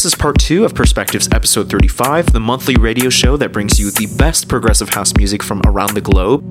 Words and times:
This 0.00 0.14
is 0.14 0.18
part 0.18 0.38
two 0.38 0.64
of 0.64 0.74
Perspectives 0.74 1.28
episode 1.30 1.68
35, 1.68 2.32
the 2.32 2.40
monthly 2.40 2.74
radio 2.76 3.10
show 3.10 3.36
that 3.36 3.52
brings 3.52 3.78
you 3.78 3.90
the 3.90 4.06
best 4.16 4.48
progressive 4.48 4.88
house 4.88 5.14
music 5.14 5.42
from 5.42 5.60
around 5.66 5.92
the 5.92 6.00
globe. 6.00 6.42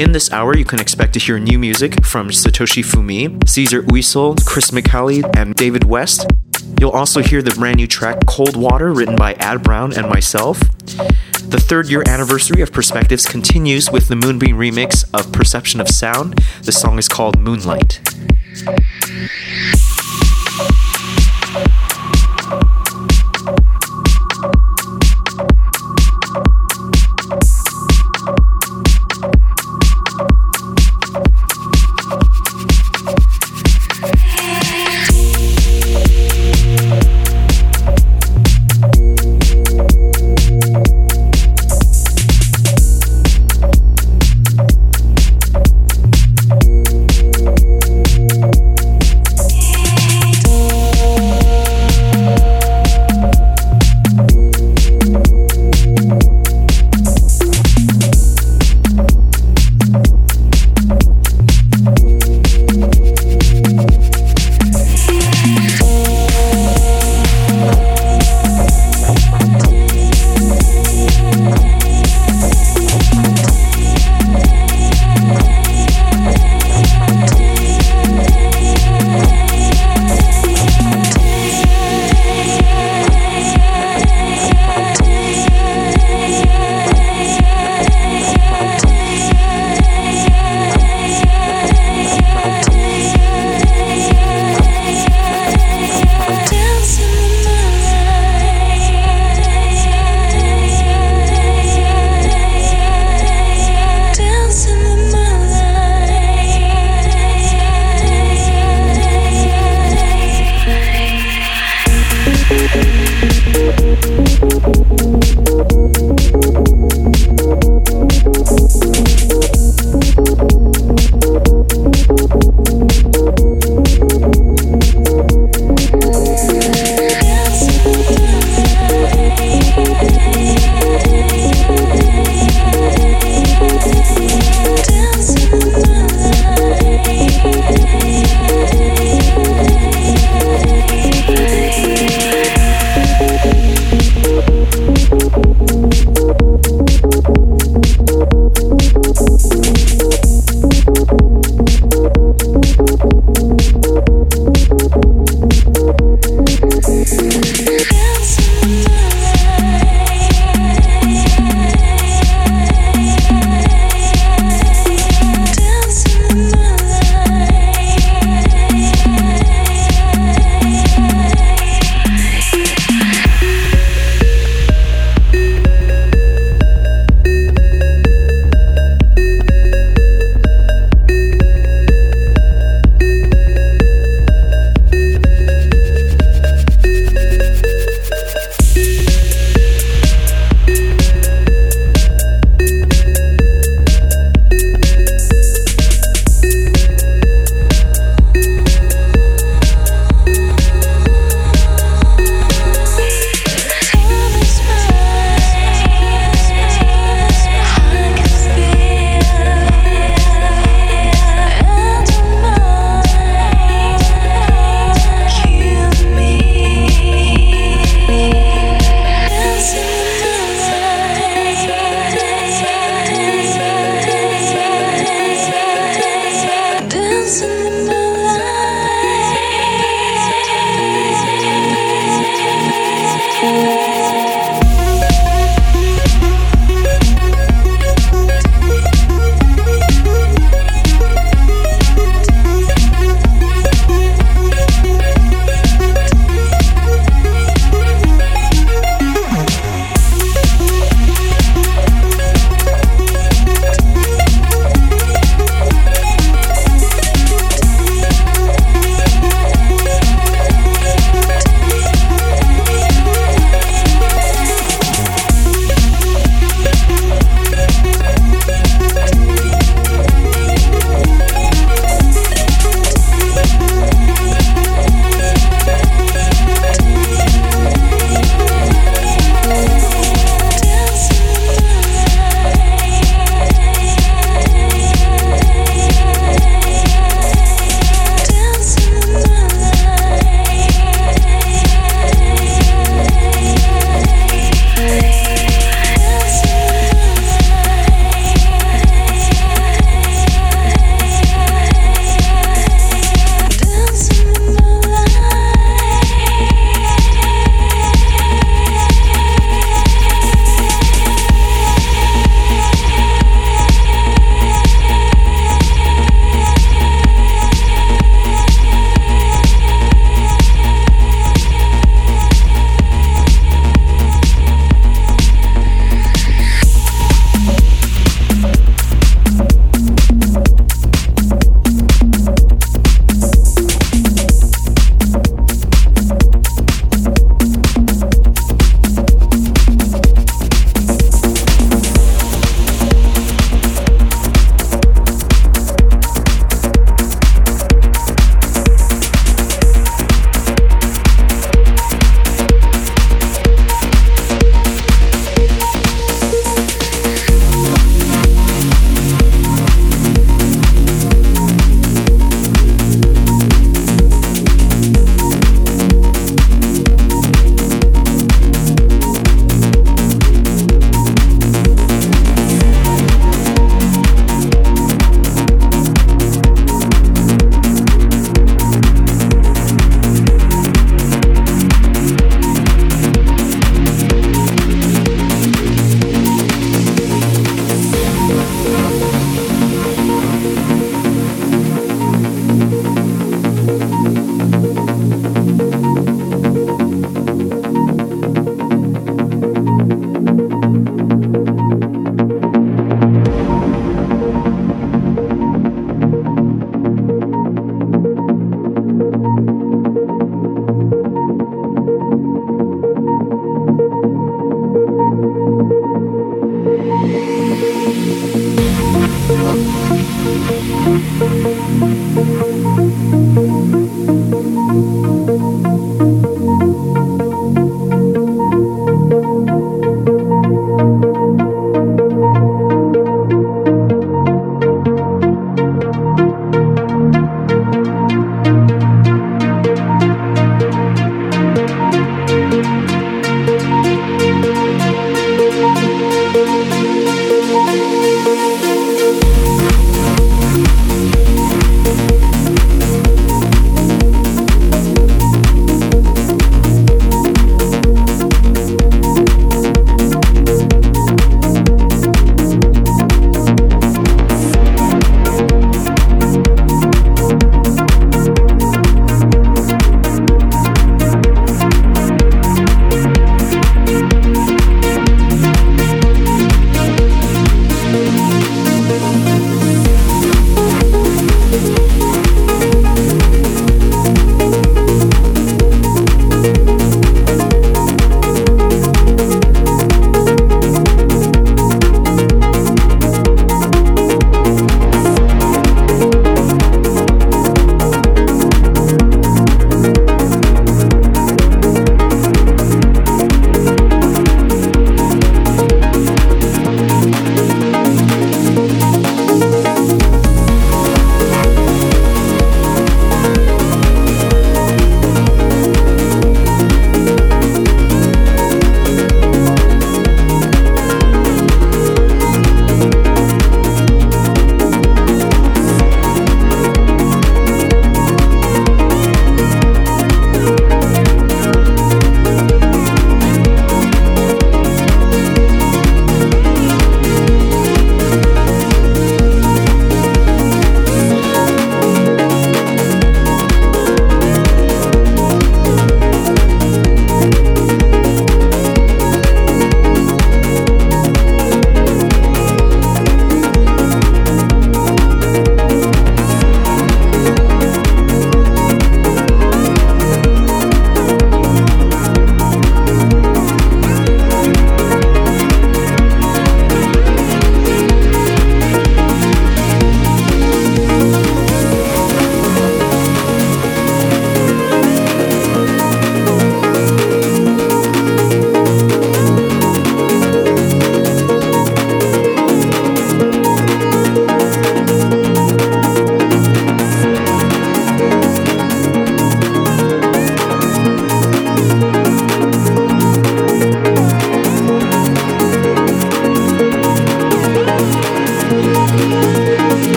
In 0.00 0.10
this 0.10 0.32
hour, 0.32 0.56
you 0.56 0.64
can 0.64 0.80
expect 0.80 1.12
to 1.12 1.20
hear 1.20 1.38
new 1.38 1.60
music 1.60 2.04
from 2.04 2.30
Satoshi 2.30 2.84
Fumi, 2.84 3.48
Caesar 3.48 3.84
Uysel, 3.84 4.44
Chris 4.44 4.72
McCallie, 4.72 5.22
and 5.36 5.54
David 5.54 5.84
West. 5.84 6.26
You'll 6.80 6.90
also 6.90 7.22
hear 7.22 7.40
the 7.40 7.52
brand 7.52 7.76
new 7.76 7.86
track 7.86 8.18
Cold 8.26 8.56
Water, 8.56 8.92
written 8.92 9.14
by 9.14 9.34
Ad 9.34 9.62
Brown 9.62 9.96
and 9.96 10.08
myself. 10.08 10.58
The 10.58 11.62
third 11.64 11.86
year 11.86 12.02
anniversary 12.04 12.62
of 12.62 12.72
Perspectives 12.72 13.26
continues 13.26 13.92
with 13.92 14.08
the 14.08 14.16
Moonbeam 14.16 14.56
remix 14.56 15.04
of 15.14 15.30
Perception 15.30 15.80
of 15.80 15.86
Sound. 15.86 16.42
The 16.64 16.72
song 16.72 16.98
is 16.98 17.06
called 17.06 17.38
Moonlight. 17.38 18.00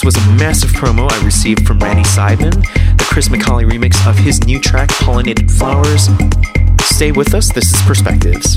This 0.00 0.16
was 0.16 0.26
a 0.26 0.30
massive 0.32 0.70
promo 0.70 1.10
I 1.10 1.24
received 1.24 1.66
from 1.66 1.78
Randy 1.78 2.04
Seidman, 2.04 2.54
the 2.96 3.04
Chris 3.04 3.28
McCauley 3.28 3.70
remix 3.70 4.08
of 4.08 4.16
his 4.16 4.42
new 4.44 4.58
track 4.58 4.88
Pollinated 4.88 5.50
Flowers. 5.50 6.08
Stay 6.86 7.12
with 7.12 7.34
us, 7.34 7.52
this 7.52 7.70
is 7.74 7.82
Perspectives. 7.82 8.56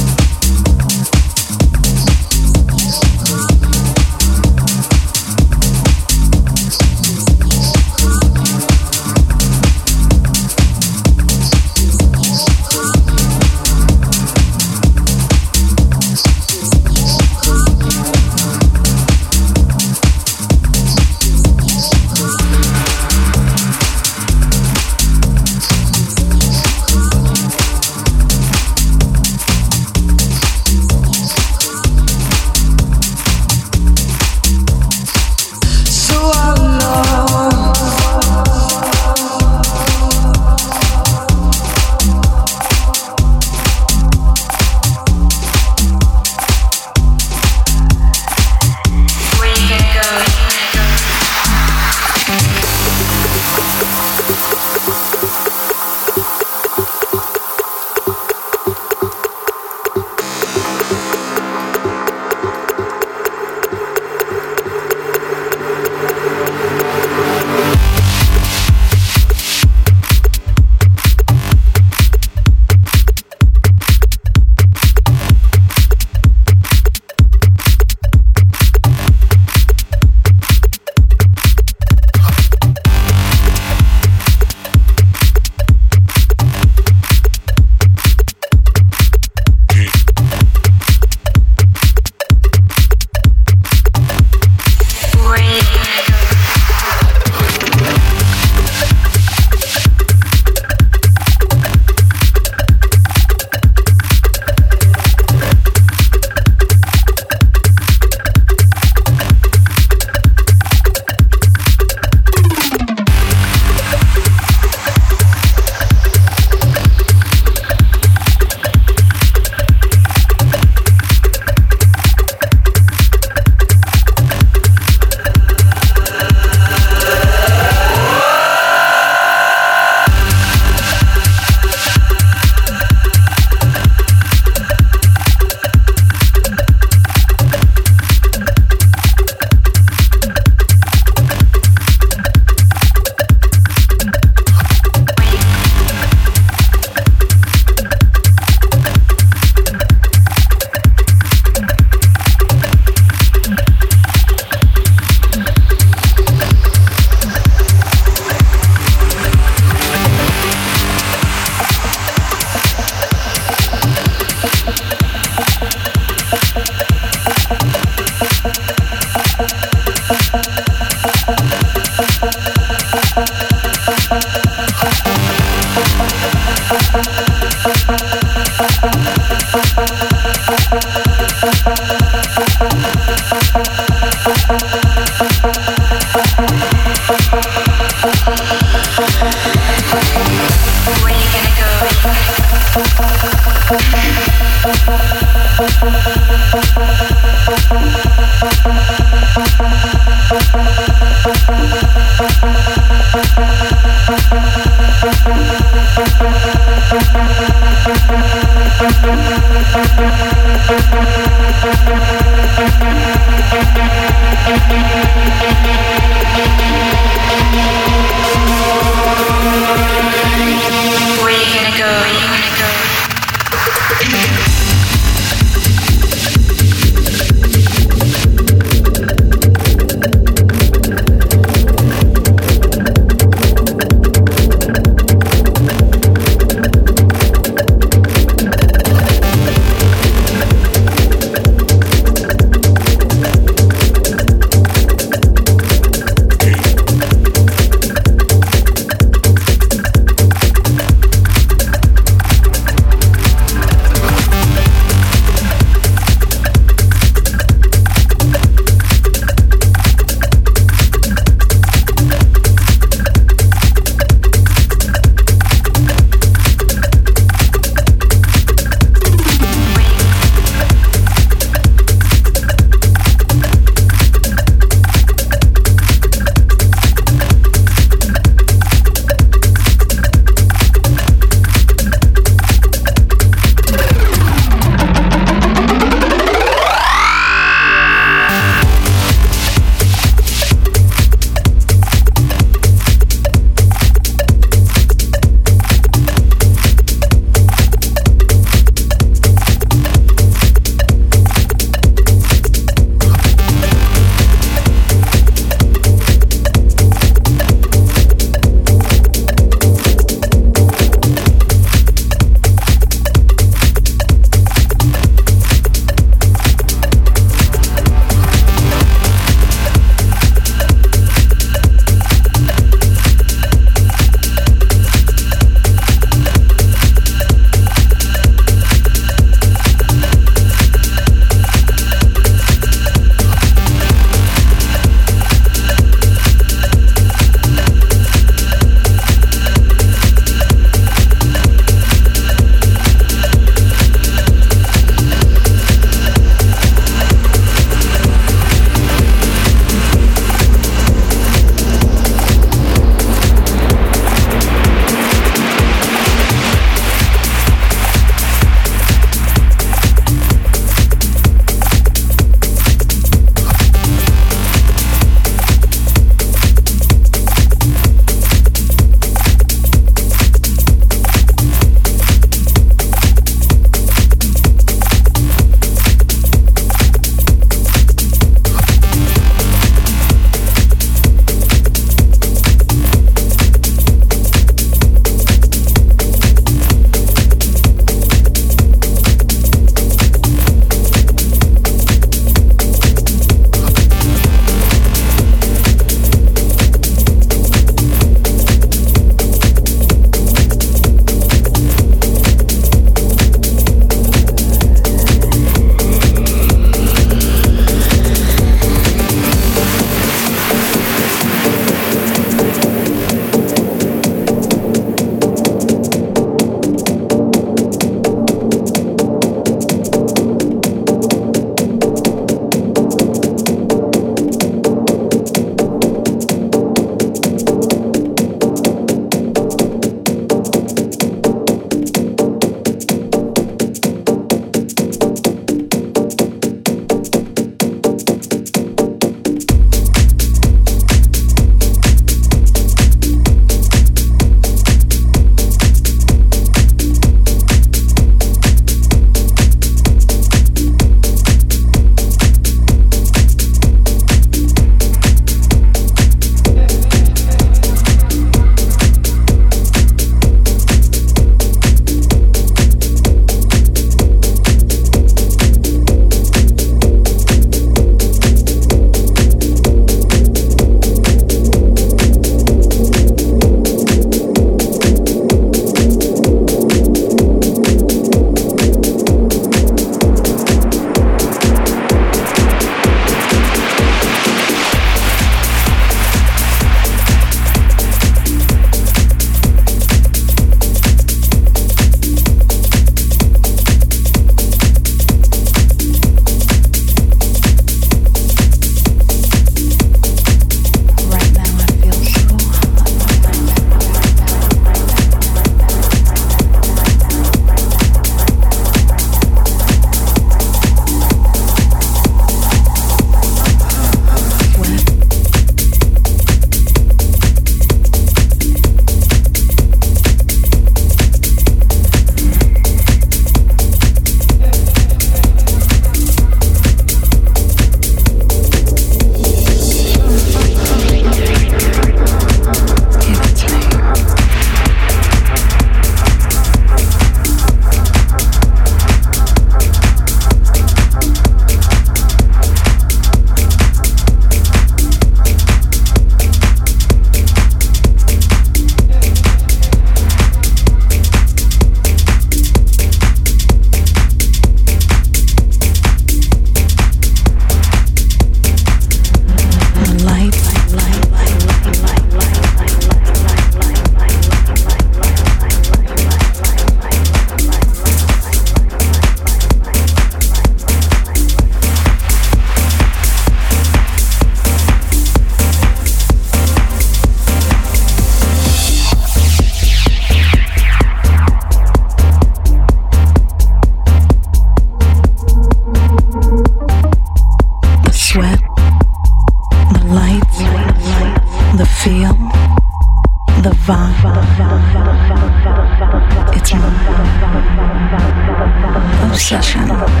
Session. 599.31 600.00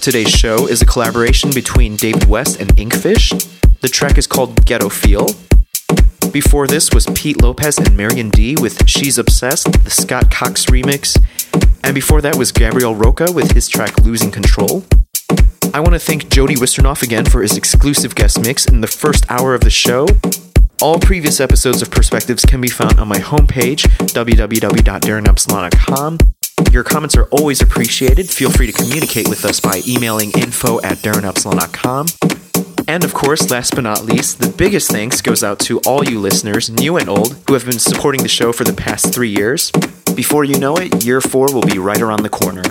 Today's 0.00 0.30
show 0.30 0.66
is 0.66 0.80
a 0.80 0.86
collaboration 0.86 1.50
between 1.50 1.96
David 1.96 2.24
West 2.24 2.58
and 2.60 2.70
Inkfish. 2.76 3.32
The 3.80 3.88
track 3.88 4.16
is 4.16 4.26
called 4.26 4.64
Ghetto 4.64 4.88
Feel. 4.88 5.28
Before 6.32 6.66
this 6.66 6.90
was 6.92 7.06
Pete 7.14 7.42
Lopez 7.42 7.76
and 7.76 7.94
Marion 7.96 8.30
D 8.30 8.56
with 8.58 8.88
She's 8.88 9.18
Obsessed, 9.18 9.84
the 9.84 9.90
Scott 9.90 10.30
Cox 10.30 10.64
remix. 10.66 11.22
And 11.84 11.94
before 11.94 12.22
that 12.22 12.36
was 12.36 12.50
Gabriel 12.50 12.94
Roca 12.94 13.30
with 13.30 13.52
his 13.52 13.68
track 13.68 14.00
Losing 14.00 14.30
Control. 14.30 14.84
I 15.74 15.80
want 15.80 15.92
to 15.92 15.98
thank 15.98 16.30
Jody 16.30 16.56
Wisternoff 16.56 17.02
again 17.02 17.26
for 17.26 17.42
his 17.42 17.58
exclusive 17.58 18.14
guest 18.14 18.40
mix 18.40 18.64
in 18.66 18.80
the 18.80 18.86
first 18.86 19.30
hour 19.30 19.54
of 19.54 19.60
the 19.60 19.70
show. 19.70 20.06
All 20.80 20.98
previous 20.98 21.40
episodes 21.40 21.82
of 21.82 21.90
Perspectives 21.90 22.46
can 22.46 22.62
be 22.62 22.68
found 22.68 22.98
on 22.98 23.08
my 23.08 23.18
homepage, 23.18 23.82
www.darrenepsilon.com. 24.14 26.18
Your 26.72 26.84
comments 26.84 27.16
are 27.16 27.26
always 27.26 27.60
appreciated. 27.60 28.30
Feel 28.30 28.50
free 28.50 28.70
to 28.70 28.72
communicate 28.72 29.28
with 29.28 29.44
us 29.44 29.60
by 29.60 29.82
emailing 29.86 30.30
info 30.32 30.80
at 30.82 30.98
darrenepsilon.com. 30.98 32.06
And 32.88 33.04
of 33.04 33.14
course, 33.14 33.50
last 33.50 33.74
but 33.74 33.82
not 33.82 34.04
least, 34.04 34.40
the 34.40 34.48
biggest 34.48 34.90
thanks 34.90 35.20
goes 35.20 35.44
out 35.44 35.58
to 35.60 35.78
all 35.80 36.04
you 36.04 36.18
listeners, 36.18 36.70
new 36.70 36.96
and 36.96 37.08
old, 37.08 37.36
who 37.46 37.54
have 37.54 37.64
been 37.64 37.78
supporting 37.78 38.22
the 38.22 38.28
show 38.28 38.52
for 38.52 38.64
the 38.64 38.72
past 38.72 39.14
three 39.14 39.30
years. 39.30 39.70
Before 40.14 40.44
you 40.44 40.58
know 40.58 40.76
it, 40.76 41.04
year 41.04 41.20
four 41.20 41.52
will 41.52 41.62
be 41.62 41.78
right 41.78 42.00
around 42.00 42.22
the 42.22 42.28
corner. 42.28 42.62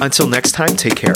Until 0.00 0.28
next 0.28 0.52
time, 0.52 0.76
take 0.76 0.96
care. 0.96 1.14